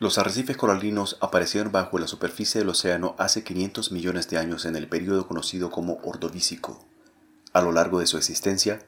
[0.00, 4.76] Los arrecifes coralinos aparecieron bajo la superficie del océano hace 500 millones de años en
[4.76, 6.78] el período conocido como Ordovícico.
[7.52, 8.78] A lo largo de su existencia,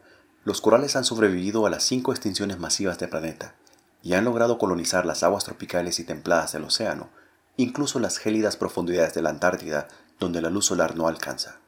[0.44, 3.56] los corales han sobrevivido a las cinco extinciones masivas del planeta
[4.04, 7.10] y han logrado colonizar las aguas tropicales y templadas del océano,
[7.56, 9.88] incluso las gélidas profundidades de la Antártida
[10.20, 11.58] donde la luz solar no alcanza.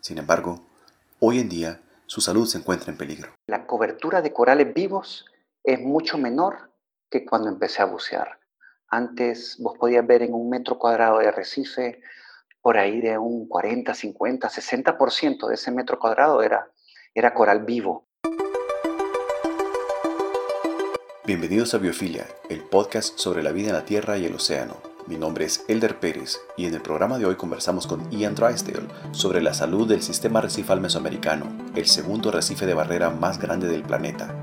[0.00, 0.60] Sin embargo,
[1.20, 3.32] hoy en día su salud se encuentra en peligro.
[3.46, 5.24] La cobertura de corales vivos
[5.62, 6.72] es mucho menor
[7.08, 8.41] que cuando empecé a bucear.
[8.94, 12.02] Antes vos podías ver en un metro cuadrado de arrecife
[12.60, 16.70] por ahí de un 40, 50, 60% de ese metro cuadrado era,
[17.14, 18.06] era coral vivo.
[21.24, 24.76] Bienvenidos a Biofilia, el podcast sobre la vida en la Tierra y el océano.
[25.06, 28.88] Mi nombre es Elder Pérez y en el programa de hoy conversamos con Ian Drysdale
[29.12, 33.84] sobre la salud del sistema arrecifal mesoamericano, el segundo arrecife de barrera más grande del
[33.84, 34.41] planeta,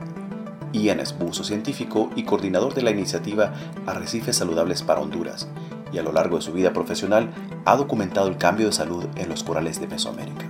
[0.73, 3.53] Ian es buzo científico y coordinador de la iniciativa
[3.85, 5.49] Arrecifes Saludables para Honduras,
[5.91, 7.33] y a lo largo de su vida profesional
[7.65, 10.47] ha documentado el cambio de salud en los corales de Mesoamérica.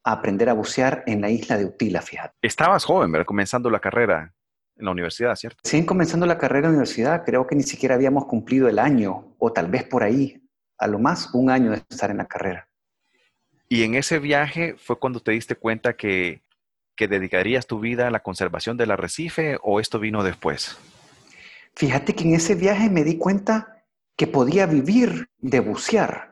[0.05, 2.34] a aprender a bucear en la isla de Utila, fíjate.
[2.42, 3.27] Estabas joven, ¿verdad?
[3.27, 4.34] Comenzando la carrera
[4.77, 5.58] en la universidad, ¿cierto?
[5.64, 9.34] Sí, comenzando la carrera en la universidad, creo que ni siquiera habíamos cumplido el año,
[9.39, 10.42] o tal vez por ahí,
[10.78, 12.69] a lo más un año de estar en la carrera.
[13.69, 16.42] ¿Y en ese viaje fue cuando te diste cuenta que,
[16.97, 20.78] que dedicarías tu vida a la conservación del arrecife o esto vino después?
[21.75, 23.84] Fíjate que en ese viaje me di cuenta
[24.16, 26.28] que podía vivir de bucear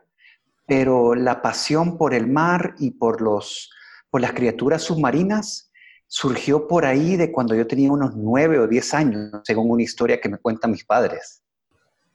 [0.66, 3.70] pero la pasión por el mar y por, los,
[4.10, 5.70] por las criaturas submarinas
[6.08, 10.20] surgió por ahí de cuando yo tenía unos nueve o diez años, según una historia
[10.20, 11.42] que me cuentan mis padres.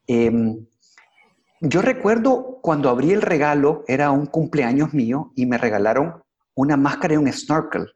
[0.05, 0.65] Em,
[1.61, 6.21] yo recuerdo cuando abrí el regalo, era un cumpleaños mío y me regalaron
[6.55, 7.87] una máscara y un snorkel.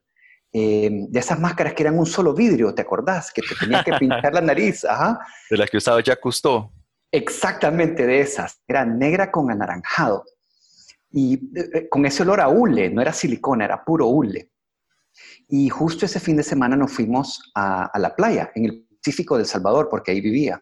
[0.54, 3.32] Em, de esas máscaras que eran un solo vidrio, ¿te acordás?
[3.34, 4.86] Que te tenías que pintar la nariz.
[4.86, 5.20] Ajá.
[5.50, 6.72] De las que usaba Jacques Cousteau.
[7.12, 8.62] Exactamente de esas.
[8.68, 10.24] Era negra con anaranjado
[11.16, 14.52] y eh, eh, con ese olor a hule, no era silicona, era puro hule.
[15.48, 19.46] Y justo ese fin de semana nos fuimos a, la playa, en el Pacífico del
[19.46, 20.62] Salvador, porque ahí vivía.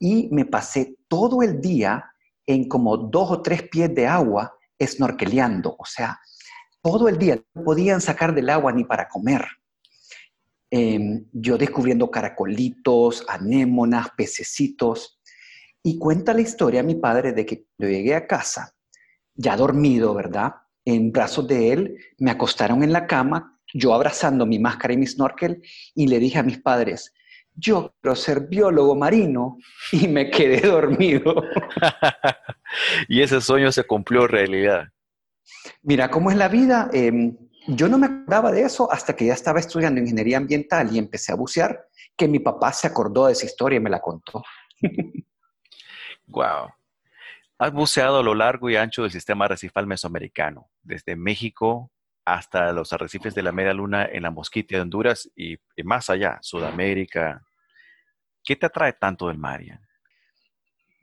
[0.00, 2.04] Y me pasé todo el día
[2.44, 6.18] en como dos o tres pies de agua snorkeleando, o sea,
[6.82, 9.46] todo el día no podían sacar del agua ni para comer.
[10.68, 15.20] Em, yo descubriendo caracolitos, anémonas, pececitos.
[15.80, 18.73] Y cuenta la historia mi padre de que cuando llegué a casa,
[19.34, 20.54] ya dormido, ¿verdad?
[20.84, 25.06] En brazos de él, me acostaron en la cama, yo abrazando mi máscara y mi
[25.06, 25.62] snorkel,
[25.94, 27.12] y le dije a mis padres,
[27.54, 29.58] yo quiero ser biólogo marino,
[29.92, 31.42] y me quedé dormido.
[33.08, 34.88] y ese sueño se cumplió realidad.
[35.82, 36.90] Mira cómo es la vida.
[36.92, 37.36] Em,
[37.66, 41.32] yo no me acordaba de eso hasta que ya estaba estudiando ingeniería ambiental y empecé
[41.32, 41.86] a bucear,
[42.16, 44.42] que mi papá se acordó de esa historia y me la contó.
[46.26, 46.68] wow.
[47.58, 51.92] Has buceado a lo largo y ancho del sistema arrecifal mesoamericano, desde México
[52.24, 56.38] hasta los arrecifes de la media luna en la Mosquita de Honduras y, más allá,
[56.40, 57.42] Sudamérica.
[58.42, 59.62] ¿Qué te atrae tanto del mar?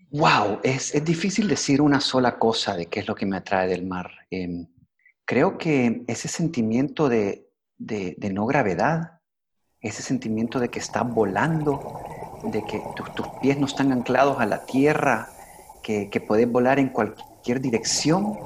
[0.10, 3.86] Wow, es, difícil decir una sola cosa de qué es lo que me atrae del
[3.86, 4.12] mar.
[4.30, 4.68] Em,
[5.26, 7.48] creo que ese sentimiento de,
[7.78, 9.22] no gravedad,
[9.80, 12.02] ese sentimiento de que estás volando,
[12.44, 12.82] de que
[13.16, 15.30] tus pies no están anclados a la tierra,
[15.82, 18.38] que, que podés volar en cualquier dirección,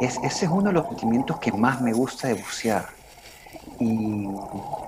[0.00, 2.86] es, ese es uno de los sentimientos que más me gusta de bucear.
[3.78, 4.28] Y,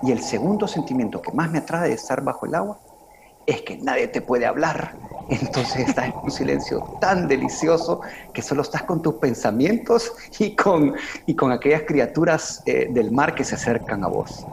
[0.02, 2.78] y, el segundo sentimiento que más me atrae de estar bajo el agua
[3.46, 4.94] es que nadie te puede hablar.
[5.28, 8.00] Entonces estás en un silencio tan delicioso
[8.32, 10.94] que solo estás con tus pensamientos y con,
[11.26, 14.46] y con aquellas criaturas eh, del mar que se acercan a vos.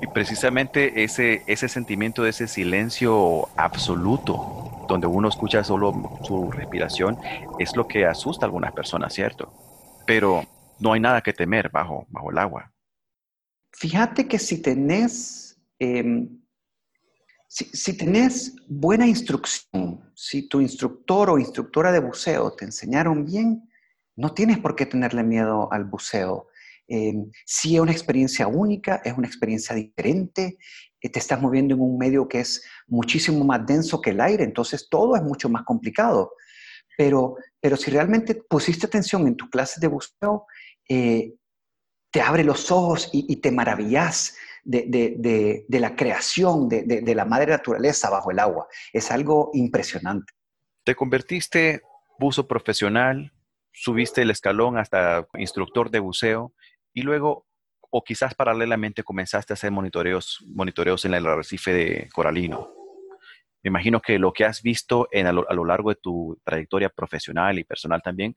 [0.00, 7.18] Y precisamente ese, ese sentimiento de ese silencio absoluto donde uno escucha solo su respiración,
[7.58, 9.52] es lo que asusta a algunas personas, ¿cierto?
[10.06, 10.42] Pero
[10.78, 12.72] no hay nada que temer bajo, bajo el agua.
[13.72, 16.40] Fíjate que si tenés, em,
[17.48, 23.68] si, tenés buena instrucción, si tu instructor o instructora de buceo te enseñaron bien,
[24.16, 26.48] no tienes por qué tenerle miedo al buceo.
[26.88, 30.58] Eh, sí es una experiencia única, es una experiencia diferente,
[31.00, 34.44] eh, te estás moviendo en un medio que es muchísimo más denso que el aire,
[34.44, 36.32] entonces todo es mucho más complicado.
[36.96, 40.46] Pero, pero si realmente pusiste atención en tus clases de buceo,
[40.88, 41.34] eh,
[42.10, 48.30] te abre los ojos y, te maravillas de, la creación de, la madre naturaleza bajo
[48.30, 48.66] el agua.
[48.92, 50.32] Es algo impresionante.
[50.84, 51.82] Te convertiste
[52.18, 53.32] buzo profesional,
[53.70, 56.54] subiste el escalón hasta instructor de buceo
[56.96, 57.46] y luego,
[57.90, 62.72] o quizás paralelamente, comenzaste a hacer monitoreos, monitoreos en el arrecife de coralino.
[63.62, 67.64] Me imagino que lo que has visto a, lo, largo de tu trayectoria profesional y
[67.64, 68.34] personal también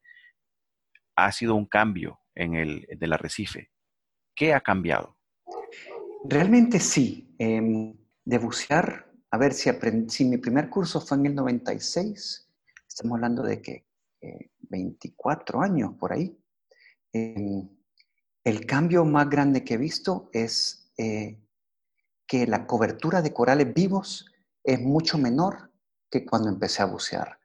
[1.16, 3.72] ha sido un cambio en el del arrecife.
[4.36, 5.16] ¿Qué ha cambiado?
[6.26, 7.34] Realmente sí.
[7.40, 7.96] Em,
[8.26, 9.70] de bucear, a ver, si,
[10.10, 12.52] si mi primer curso fue en el 96,
[12.86, 13.86] estamos hablando de que
[14.70, 16.38] 24 eh, años por ahí.
[17.14, 17.79] Em,
[18.44, 21.40] el cambio más grande que he visto es eh,
[22.26, 24.26] que la cobertura de corales vivos
[24.64, 25.72] es mucho menor
[26.10, 27.40] que cuando empecé a bucear.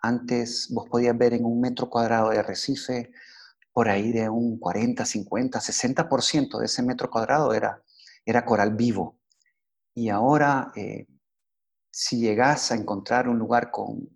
[0.00, 3.12] Antes vos podías ver en un metro cuadrado de arrecife
[3.72, 7.82] por ahí de un 40, 50, 60% de ese metro cuadrado era,
[8.24, 9.20] era coral vivo.
[9.94, 11.06] Y ahora, eh,
[11.90, 14.08] si llegas a encontrar un lugar con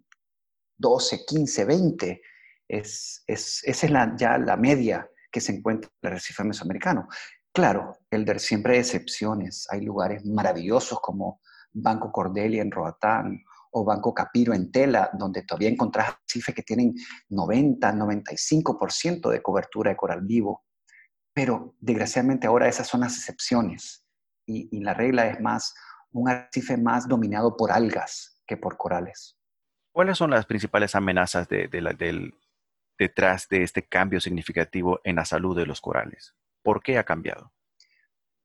[0.78, 2.22] 12, 15, 20,
[2.68, 7.08] es, es, esa es la, ya la media que se encuentra en el arrecife mesoamericano.
[7.52, 9.66] Claro, Elder, siempre hay excepciones.
[9.68, 11.40] Hay lugares maravillosos como
[11.72, 13.42] Banco Cordelia en Roatán
[13.72, 16.94] o Banco Capiro en Tela, donde todavía encontrás arrecifes que tienen
[17.30, 20.66] 90, 95% de cobertura de coral vivo.
[21.34, 24.06] Pero desgraciadamente ahora esas son las excepciones
[24.46, 25.74] y, la regla es más
[26.12, 29.36] un arrecife más dominado por algas que por corales.
[29.90, 31.68] ¿Cuáles son las principales amenazas de,
[32.98, 36.34] detrás de este cambio significativo en la salud de los corales?
[36.62, 37.52] ¿Por qué ha cambiado?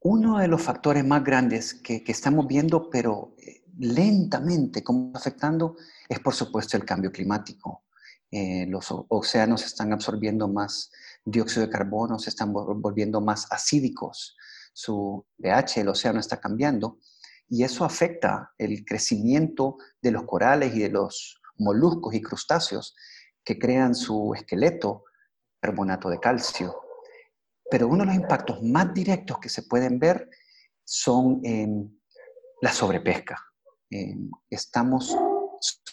[0.01, 5.75] Uno de los factores más grandes que, estamos viendo, pero eh, lentamente como afectando,
[6.07, 7.84] es por supuesto el cambio climático.
[8.31, 10.92] Eh, los océanos están absorbiendo más
[11.25, 14.38] dióxido de carbono, se están volviendo más acídicos,
[14.74, 17.00] su pH del océano está cambiando
[17.50, 22.95] y eso afecta el crecimiento de los corales y de los moluscos y crustáceos
[23.44, 25.06] que crean su esqueleto
[25.60, 26.76] carbonato de calcio.
[27.70, 30.30] Pero uno de los impactos más directos que se pueden ver
[30.84, 32.02] son en
[32.62, 33.38] la sobrepesca.
[34.50, 35.16] estamos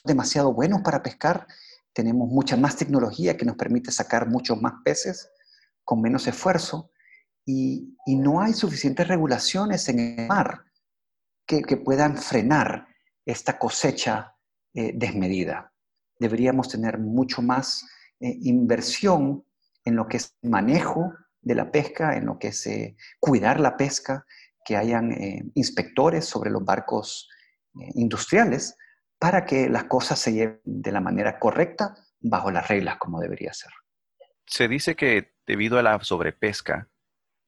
[0.05, 1.47] demasiado buenos para pescar,
[1.93, 5.31] tenemos mucha más tecnología que nos permite sacar muchos más peces
[5.83, 6.91] con menos esfuerzo
[7.45, 10.65] y, no hay suficientes regulaciones en el mar
[11.47, 12.89] que, puedan frenar
[13.25, 14.37] esta cosecha
[14.75, 15.73] eh, desmedida.
[16.19, 17.85] Deberíamos tener mucho más
[18.21, 19.45] eh, inversión
[19.85, 23.77] en lo que es manejo de la pesca, en lo que es eh, cuidar la
[23.77, 24.27] pesca,
[24.65, 27.29] que hayan eh, inspectores sobre los barcos
[27.95, 28.77] industriales
[29.19, 33.53] para que las cosas se lleven de la manera correcta bajo las reglas como debería
[33.53, 33.71] ser.
[34.47, 36.89] Se dice que debido a la sobrepesca,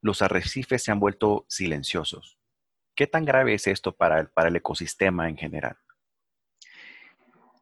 [0.03, 2.39] los arrecifes se han vuelto silenciosos.
[2.95, 5.77] ¿Qué tan grave es esto para el, para el ecosistema en general?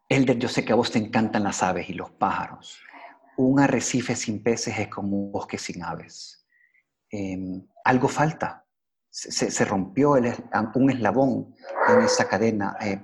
[0.09, 2.81] Elder, yo sé que a vos te encantan las aves y los pájaros
[3.37, 6.47] un arrecife sin peces es como un bosque sin aves.
[7.11, 8.65] Em, algo falta.
[9.11, 11.55] Se, rompió un eslabón
[11.89, 12.77] en esa cadena.
[12.83, 13.03] Eh,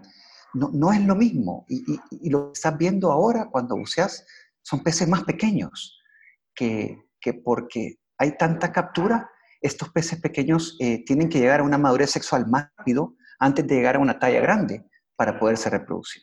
[0.54, 1.64] no, es lo mismo.
[1.68, 4.26] Y, lo que estás viendo ahora cuando buceas
[4.60, 5.98] son peces más pequeños,
[6.54, 6.98] que,
[7.42, 9.30] porque hay tanta captura,
[9.62, 13.74] estos peces pequeños eh, tienen que llegar a una madurez sexual más rápido antes de
[13.74, 14.84] llegar a una talla grande
[15.16, 16.22] para poderse reproducir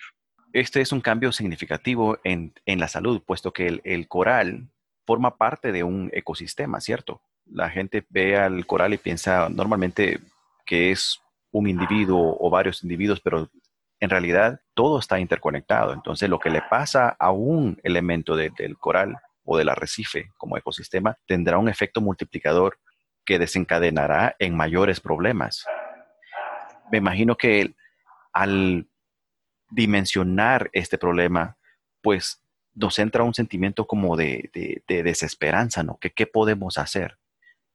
[0.53, 4.69] este es un cambio significativo en, la salud, puesto que el, coral
[5.05, 7.21] forma parte de un ecosistema, ¿cierto?
[7.45, 10.19] La gente ve al coral y piensa normalmente
[10.65, 11.19] que es
[11.51, 13.49] un individuo o varios individuos, pero
[13.99, 15.93] en realidad todo está interconectado.
[15.93, 21.17] Entonces, lo que le pasa a un elemento del coral o del arrecife como ecosistema
[21.25, 22.77] tendrá un efecto multiplicador
[23.25, 25.65] que desencadenará en mayores problemas.
[26.91, 27.73] Me imagino que
[28.31, 28.87] al
[29.71, 31.57] dimensionar este problema,
[32.01, 32.41] pues
[32.73, 34.49] nos entra un sentimiento como de,
[34.87, 35.97] desesperanza, ¿no?
[35.99, 37.17] Que qué podemos hacer.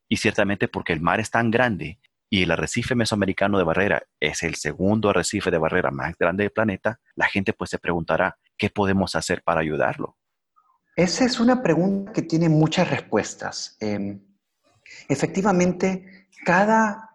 [0.09, 1.99] Y ciertamente porque el mar es tan grande
[2.31, 6.53] y el arrecife mesoamericano de barrera es el segundo arrecife de barrera más grande del
[6.53, 10.17] planeta, la gente pues se preguntará, ¿qué podemos hacer para ayudarlo?
[10.97, 13.77] Esa es una pregunta que tiene muchas respuestas.
[13.81, 14.21] Em,
[15.09, 17.11] efectivamente, cada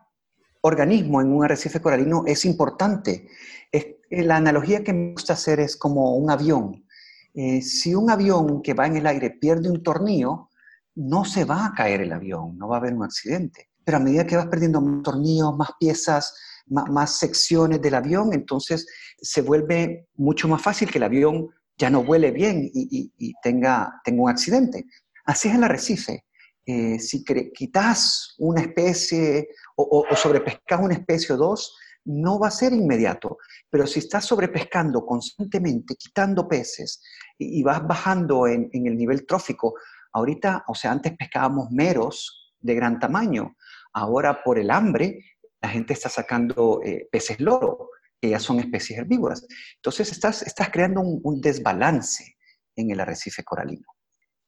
[0.61, 3.29] organismo en un arrecife coralino es importante.
[3.71, 6.85] Es la analogía que me gusta hacer es como un avión.
[7.33, 10.49] Eh, si un avión que va en el aire pierde un tornillo,
[10.95, 13.69] no se va a caer el avión, no va a haber un accidente.
[13.83, 16.33] Pero a medida que vas perdiendo tornillos, más piezas,
[16.67, 18.85] más, secciones del avión, entonces
[19.19, 24.23] se vuelve mucho más fácil que el avión ya no vuele bien y, tenga, tenga
[24.23, 24.85] un accidente.
[25.25, 26.25] Así es el arrecife.
[26.65, 31.75] eh, si quitas una especie o, sobrepescas una especie o dos,
[32.05, 33.37] no va a ser inmediato.
[33.69, 37.01] Pero si estás sobrepescando constantemente, quitando peces
[37.37, 39.75] y, vas bajando en, el nivel trófico,
[40.13, 43.55] ahorita, o sea, antes pescábamos meros de gran tamaño,
[43.93, 45.19] ahora por el hambre
[45.61, 47.89] la gente está sacando eh, peces loro,
[48.21, 49.45] que ya son especies herbívoras.
[49.75, 52.37] Entonces estás, estás creando un, desbalance
[52.75, 53.87] en el arrecife coralino.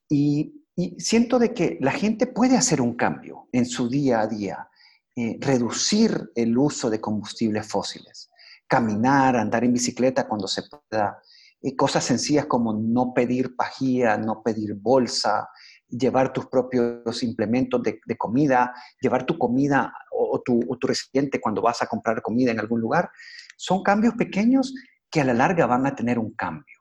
[0.09, 0.57] Y,
[0.97, 4.67] siento de que la gente puede hacer un cambio en su día a día,
[5.15, 8.29] eh, reducir el uso de combustibles fósiles,
[8.67, 11.21] caminar, andar en bicicleta cuando se pueda,
[11.61, 15.49] eh, cosas sencillas como no pedir pajía, no pedir bolsa,
[15.89, 21.61] llevar tus propios implementos de, comida, llevar tu comida o, tu, o, tu, recipiente cuando
[21.61, 23.11] vas a comprar comida en algún lugar,
[23.57, 24.73] son cambios pequeños
[25.09, 26.77] que a la larga van a tener un cambio.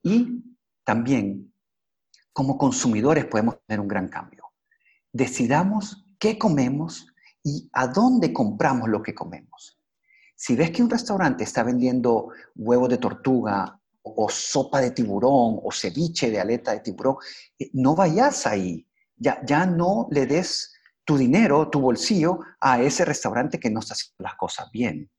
[0.00, 0.44] Y
[0.84, 1.52] también,
[2.32, 4.44] como consumidores podemos tener un gran cambio.
[5.12, 7.11] Decidamos qué comemos
[7.42, 9.78] y a dónde compramos lo que comemos.
[10.34, 15.70] Si ves que un restaurante está vendiendo huevos de tortuga o sopa de tiburón o
[15.70, 17.16] ceviche de aleta de tiburón,
[17.58, 18.86] eh, no vayas ahí.
[19.16, 20.72] Ya, ya no le des
[21.04, 25.10] tu dinero, tu bolsillo a ese restaurante que no está haciendo las cosas bien.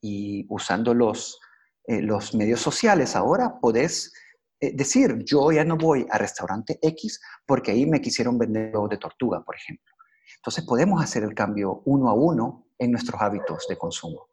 [0.00, 1.38] Y usando los,
[1.86, 4.12] eh, los medios sociales ahora, podés
[4.60, 8.90] eh, decir, yo ya no voy a restaurante X porque ahí me quisieron vender huevos
[8.90, 9.93] de tortuga, por ejemplo.
[10.36, 14.28] Entonces podemos hacer el cambio uno a uno en nuestros hábitos de consumo.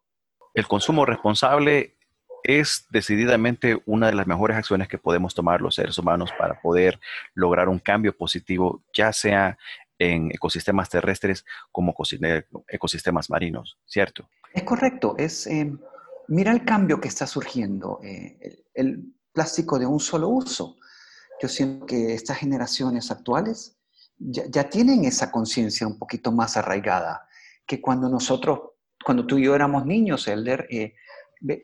[0.54, 1.96] El consumo responsable
[2.42, 7.00] es decididamente una de las mejores acciones que podemos tomar los seres humanos para poder
[7.34, 9.56] lograr un cambio positivo, ya sea
[9.98, 11.94] en ecosistemas terrestres como
[12.68, 14.28] ecosistemas marinos, ¿cierto?
[14.52, 15.14] Es correcto.
[15.16, 15.72] Es, eh,
[16.28, 18.00] mira el cambio que está surgiendo.
[18.02, 20.76] Eh, el, plástico de un solo uso.
[21.40, 23.78] Yo siento que estas generaciones actuales
[24.18, 27.28] ya, tienen esa conciencia un poquito más arraigada
[27.66, 28.60] que cuando nosotros,
[29.04, 30.94] cuando tú y yo éramos niños, Elder, eh,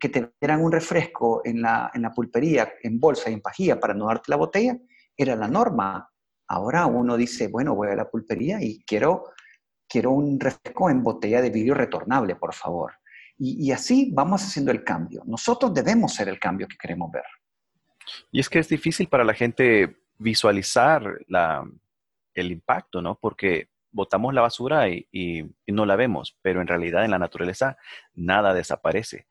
[0.00, 3.78] que te dieran un refresco en la, en la pulpería, en bolsa y en pajilla
[3.78, 4.76] para no darte la botella,
[5.16, 6.10] era la norma.
[6.48, 9.24] Ahora uno dice, bueno, voy a la pulpería y quiero,
[9.88, 12.94] quiero un refresco en botella de vidrio retornable, por favor.
[13.36, 15.22] Y, y, así vamos haciendo el cambio.
[15.24, 17.24] Nosotros debemos ser el cambio que queremos ver.
[18.32, 21.64] Y es que es difícil para la gente visualizar la,
[22.40, 23.18] el impacto, ¿no?
[23.20, 25.06] Porque botamos la basura y,
[25.66, 27.76] no la vemos, pero en realidad en la naturaleza
[28.14, 29.26] nada desaparece.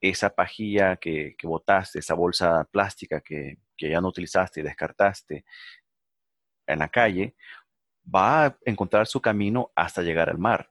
[0.00, 5.44] Esa pajilla que, que botaste, esa bolsa plástica que, que ya no utilizaste y descartaste
[6.66, 7.34] en la calle,
[8.02, 10.70] va a encontrar su camino hasta llegar al mar.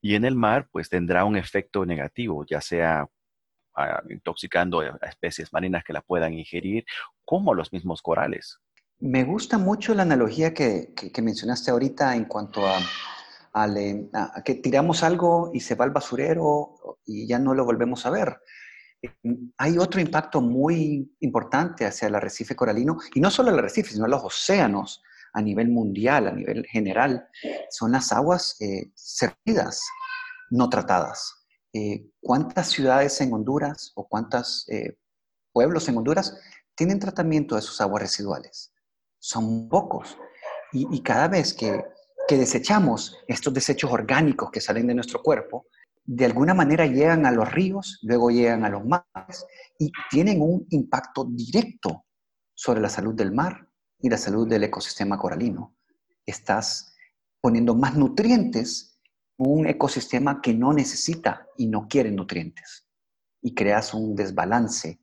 [0.00, 3.08] Y en el mar, pues tendrá un efecto negativo, ya sea
[3.76, 6.84] ah, intoxicando a especies marinas que la puedan ingerir,
[7.24, 8.60] como los mismos corales.
[9.02, 12.78] Me gusta mucho la analogía que, mencionaste ahorita en cuanto a,
[14.44, 18.40] que tiramos algo y se va al basurero y ya no lo volvemos a ver.
[19.58, 24.06] Hay otro impacto muy importante hacia el arrecife coralino, y no solo el arrecife, sino
[24.06, 27.26] los océanos a nivel mundial, a nivel general,
[27.70, 29.82] son las aguas eh, servidas,
[30.50, 31.44] no tratadas.
[31.72, 34.96] Eh, ¿Cuántas ciudades en Honduras o cuántos eh,
[35.52, 36.38] pueblos en Honduras
[36.76, 38.71] tienen tratamiento de sus aguas residuales?
[39.22, 40.18] Son pocos.
[40.72, 41.84] Y, cada vez que,
[42.28, 45.66] desechamos estos desechos orgánicos que salen de nuestro cuerpo,
[46.02, 49.44] de alguna manera llegan a los ríos, luego llegan a los mares
[49.78, 52.06] y tienen un impacto directo
[52.54, 55.76] sobre la salud del mar y la salud del ecosistema coralino.
[56.24, 56.94] Estás
[57.38, 58.98] poniendo más nutrientes
[59.36, 62.88] en un ecosistema que no necesita y no quiere nutrientes
[63.42, 65.02] y creas un desbalance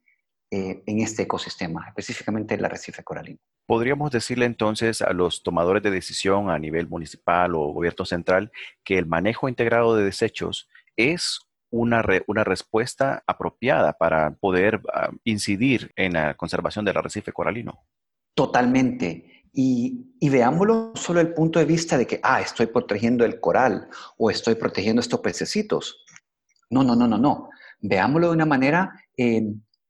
[0.50, 3.40] eh, en este ecosistema, específicamente el arrecife coralino.
[3.70, 8.52] Podríamos decirle entonces a los tomadores de decisión a nivel municipal o gobierno central
[8.84, 15.92] que el manejo integrado de desechos es una, una respuesta apropiada para poder ah, incidir
[15.96, 17.86] en la conservación del arrecife coralino.
[18.34, 19.46] Totalmente.
[19.54, 23.88] Y, y, veámoslo solo el punto de vista de que, ah, estoy protegiendo el coral
[24.18, 26.04] o estoy protegiendo estos pececitos.
[26.72, 27.50] No, no, no, no, no.
[27.82, 29.44] Veámoslo de una manera eh,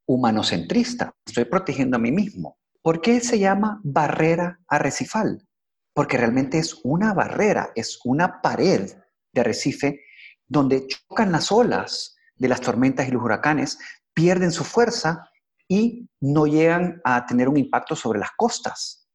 [0.06, 1.14] humanocentrista.
[1.26, 2.60] Estoy protegiendo a mí mismo.
[2.90, 5.48] ¿Por qué se llama barrera arrecifal?
[5.94, 8.90] Porque realmente es una barrera, es una pared
[9.32, 10.02] de arrecife
[10.48, 13.78] donde chocan las olas de las tormentas y los huracanes,
[14.12, 15.30] pierden su fuerza
[15.68, 19.08] y no llegan a tener un impacto sobre las costas.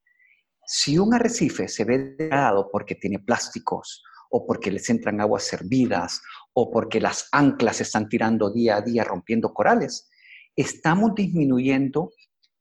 [0.64, 6.22] Si un arrecife se ve degradado porque tiene plásticos o porque les entran aguas servidas
[6.52, 10.08] o porque las anclas están tirando día a día rompiendo corales,
[10.54, 12.12] estamos disminuyendo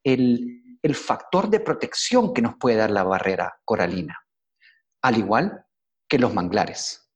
[0.04, 0.63] el,
[0.96, 4.20] factor de protección que nos puede dar la barrera coralina.
[5.02, 5.66] al igual
[6.08, 7.10] que los manglares.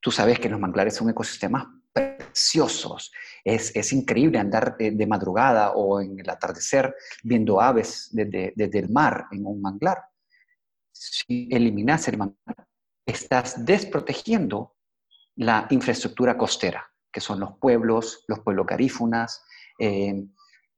[0.00, 3.10] Tú sabes que los manglares son ecosistemas preciosos.
[3.42, 9.26] Es, increíble andar de, madrugada o en el atardecer viendo aves desde, desde el mar
[9.30, 10.02] en un manglar.
[10.92, 12.66] Si eliminas el manglar,
[13.06, 14.76] estás desprotegiendo
[15.36, 19.42] la infraestructura costera, que son los pueblos, los pueblos garífunas
[19.78, 20.26] eh,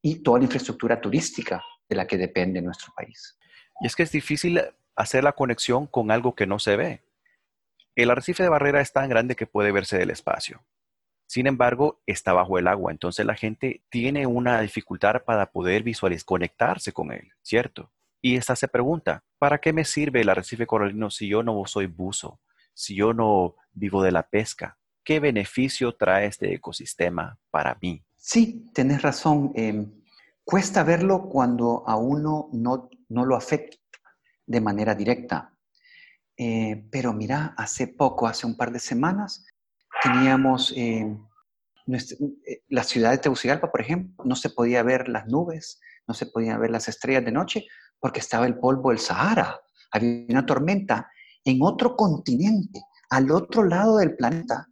[0.02, 3.38] y toda la infraestructura turística de la que depende nuestro país.
[3.80, 4.60] Y es que es difícil
[4.96, 7.02] hacer la conexión con algo que no se ve.
[7.94, 10.64] El arrecife de barrera es tan grande que puede verse del espacio.
[11.26, 16.24] Sin embargo, está bajo el agua, entonces la gente tiene una dificultad para poder visualizar,
[16.24, 17.92] conectarse con él, ¿cierto?
[18.22, 21.86] Y esta se pregunta, ¿para qué me sirve el arrecife coralino si yo no soy
[21.86, 22.40] buzo?
[22.72, 28.02] Si yo no vivo de la pesca, ¿qué beneficio trae este ecosistema para mí?
[28.16, 29.52] Sí, tienes razón.
[29.54, 29.92] Em,
[30.48, 33.76] cuesta verlo cuando a uno no, no lo afecta
[34.46, 35.52] de manera directa.
[36.38, 39.44] Eh, pero mira, hace poco, hace un par de semanas,
[40.02, 41.22] teníamos em,
[41.86, 46.24] eh, la ciudad de Tegucigalpa, por ejemplo, no se podía ver las nubes, no se
[46.24, 47.66] podían ver las estrellas de noche
[48.00, 49.60] porque estaba el polvo del Sahara.
[49.90, 51.10] Había una tormenta
[51.44, 54.66] en otro continente, al otro lado del planeta,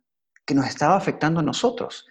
[0.46, 2.06] que nos estaba afectando a nosotros.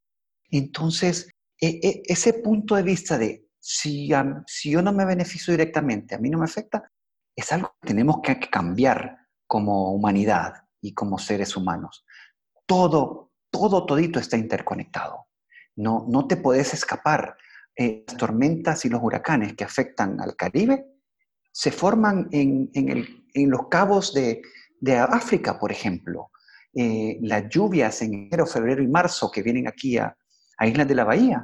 [0.52, 1.30] Entonces,
[1.60, 6.30] e, e, ese punto de vista de si, yo no me beneficio directamente, a mí
[6.30, 6.92] no me afecta,
[7.36, 9.18] es algo que tenemos que cambiar
[9.48, 12.06] como humanidad y como seres humanos.
[12.68, 15.26] Todo, todo, todito está interconectado.
[15.76, 17.38] No, no te puedes escapar.
[17.76, 20.86] Eh, las tormentas y los huracanes que afectan al Caribe
[21.52, 22.70] se forman en,
[23.50, 24.44] los cabos de,
[24.96, 26.30] África, por ejemplo.
[26.72, 30.16] Eh, las lluvias en enero, febrero y marzo que vienen aquí a,
[30.62, 31.44] Islas de la Bahía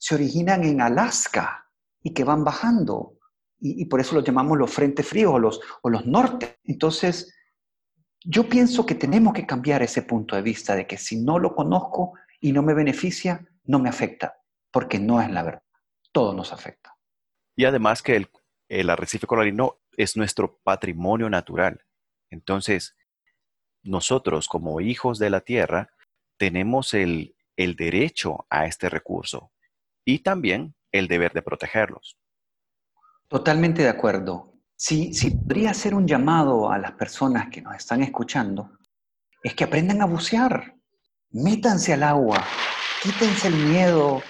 [0.00, 1.68] se originan en Alaska
[2.02, 3.18] y que van bajando.
[3.58, 6.58] Y, por eso los llamamos los frentes fríos o los, o los norte.
[6.64, 7.36] Entonces,
[8.24, 11.54] yo pienso que tenemos que cambiar ese punto de vista de que si no lo
[11.54, 14.38] conozco y no me beneficia, no me afecta,
[14.70, 15.62] porque no es la verdad.
[16.10, 16.96] Todo nos afecta.
[17.54, 18.30] Y además que el,
[18.70, 21.84] el arrecife coralino es nuestro patrimonio natural.
[22.30, 22.96] Entonces,
[23.82, 25.92] nosotros como hijos de la tierra
[26.38, 29.52] tenemos el, derecho a este recurso
[30.04, 32.16] y también el deber de protegerlos.
[33.28, 34.54] Totalmente de acuerdo.
[34.76, 38.70] Si, si podría hacer un llamado a las personas que nos están escuchando,
[39.42, 40.74] es que aprendan a bucear,
[41.30, 42.44] métanse al agua,
[43.02, 44.22] quítense el miedo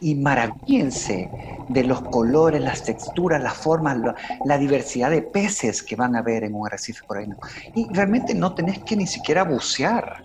[0.00, 1.30] y, maravíense
[1.68, 3.98] de los colores, las texturas, las formas,
[4.44, 7.36] la, diversidad de peces que van a ver en un arrecife coralino.
[7.74, 10.24] Y realmente no tenés que ni siquiera bucear.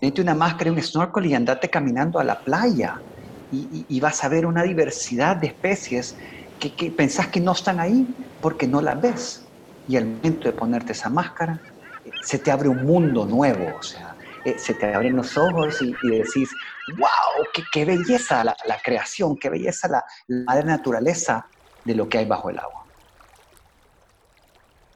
[0.00, 3.00] Mete una máscara y un snorkel y andate caminando a la playa
[3.52, 6.16] y, vas a ver una diversidad de especies
[6.58, 8.06] que, que pensás que no están ahí
[8.40, 9.44] porque no las ves.
[9.88, 11.60] Y al momento de ponerte esa máscara,
[12.22, 15.94] se te abre un mundo nuevo, o sea, eh, se te abren los ojos y,
[16.02, 16.50] decís,
[16.98, 21.46] wow, qué, belleza la, creación, qué belleza la, madre naturaleza
[21.84, 22.84] de lo que hay bajo el agua.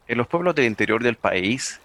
[0.07, 1.81] En los pueblos del interior del país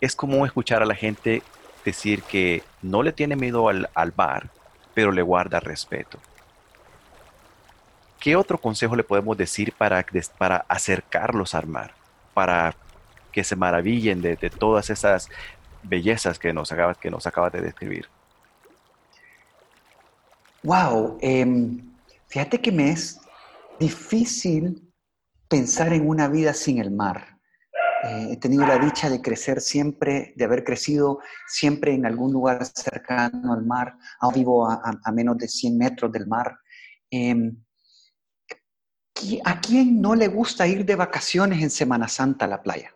[0.00, 1.42] es común escuchar a la gente
[1.84, 4.48] decir que no le tiene miedo al, al mar,
[4.94, 6.18] pero le guarda respeto.
[8.20, 10.04] ¿Qué otro consejo le podemos decir para,
[10.38, 11.92] para acercarlos al mar?
[12.34, 12.74] Para
[13.32, 15.28] que se maravillen de, todas esas
[15.82, 18.06] bellezas que nos acabas, que nos acabas de describir.
[20.62, 21.80] Wow, em,
[22.28, 23.20] fíjate que me es
[23.80, 24.88] difícil
[25.48, 27.31] pensar en una vida sin el mar.
[28.02, 32.64] Eh, he tenido la dicha de crecer siempre, de haber crecido siempre en algún lugar
[32.66, 33.96] cercano al mar.
[34.20, 36.58] Aún vivo a, menos de 100 metros del mar.
[37.10, 37.56] Em,
[39.44, 42.92] ¿A quién no le gusta ir de vacaciones en Semana Santa a la playa?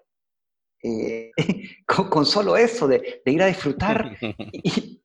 [0.82, 1.30] Eh,
[2.10, 4.16] con, solo eso, de, ir a disfrutar
[4.52, 5.02] y,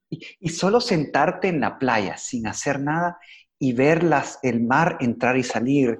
[0.50, 3.18] solo sentarte en la playa sin hacer nada
[3.60, 6.00] y ver las, el mar entrar y salir,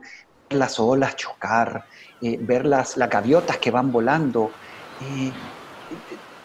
[0.54, 1.86] las olas chocar,
[2.22, 4.52] eh, ver las, las, gaviotas que van volando,
[5.02, 5.32] eh,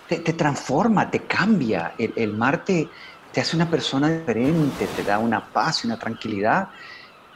[0.08, 1.94] te, transforma, te cambia.
[1.98, 2.88] El, mar te,
[3.32, 6.68] te, hace una persona diferente, te da una paz y una tranquilidad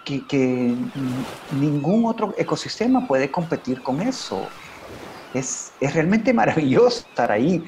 [0.05, 0.75] que, que
[1.53, 4.47] ningún otro ecosistema puede competir con eso
[5.35, 7.65] es, realmente maravilloso estar ahí.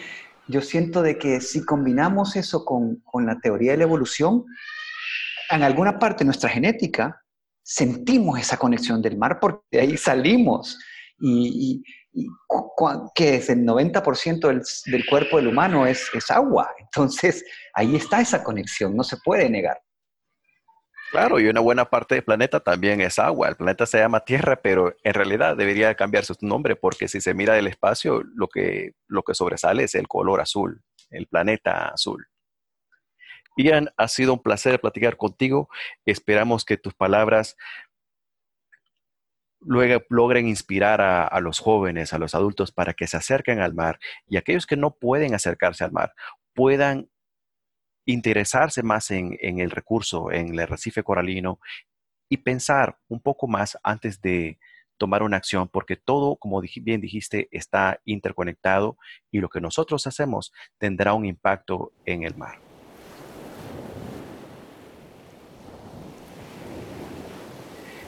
[0.49, 4.45] Yo siento de que si combinamos eso con, la teoría de la evolución,
[5.51, 7.22] en alguna parte nuestra genética
[7.63, 10.79] sentimos esa conexión del mar porque de ahí salimos.
[11.19, 11.83] Y,
[13.15, 16.69] que es el 90% del, del, cuerpo del humano es, es agua.
[16.79, 19.81] Entonces, ahí está esa conexión, no se puede negar.
[21.13, 23.49] Claro, y una buena parte del planeta también es agua.
[23.49, 27.35] El planeta se llama Tierra, pero en realidad debería cambiarse su nombre porque si se
[27.35, 32.27] mira del espacio, lo que, lo que sobresale es el color azul, el planeta azul.
[33.57, 35.69] Ian, ha sido un placer platicar contigo.
[36.07, 37.57] Esperamos que tus palabras
[39.65, 43.99] luego logren inspirar a, los jóvenes, a los adultos, para que se acerquen al mar
[44.27, 46.15] y aquellos que no pueden acercarse al mar
[46.55, 47.09] puedan
[48.05, 51.61] interesarse más en, el recurso, en el recife coralino
[52.29, 54.59] y pensar un poco más antes de
[54.99, 58.99] tomar una acción, porque todo, como bien dijiste, está interconectado
[59.31, 62.72] y lo que nosotros hacemos tendrá un impacto en el mar.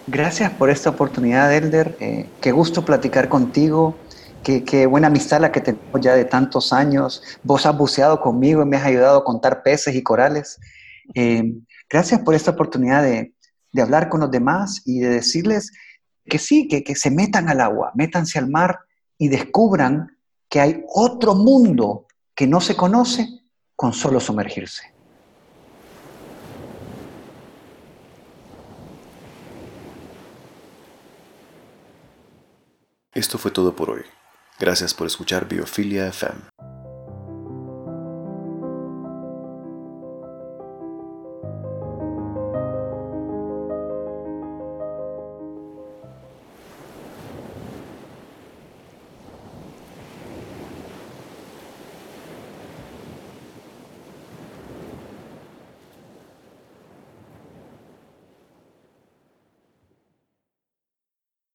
[0.06, 1.96] Gracias por esta oportunidad, Elder.
[1.98, 3.96] Eh, qué gusto platicar contigo.
[4.42, 7.22] Qué, buena amistad la que tengo ya de tantos años.
[7.42, 10.60] Vos has buceado conmigo y me has ayudado a contar peces y corales.
[11.14, 11.54] Eh,
[11.88, 13.32] gracias por esta oportunidad de,
[13.80, 15.72] hablar con los demás y de decirles
[16.26, 18.80] que sí, que, que se metan al agua, métanse al mar
[19.16, 20.18] y descubran
[20.50, 23.26] que hay otro mundo que no se conoce
[23.74, 24.93] con solo sumergirse.
[33.14, 34.02] Esto fue todo por hoy.
[34.58, 36.73] Gracias por escuchar Biofilia FM.